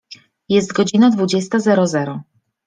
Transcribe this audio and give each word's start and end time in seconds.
Jest 0.49 0.73
godzina 0.73 1.09
dwudziesta 1.09 1.59
zero 1.59 1.87
zero. 1.87 2.21